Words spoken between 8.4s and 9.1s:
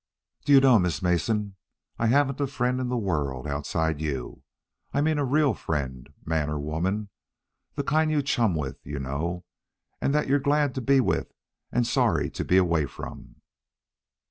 with, you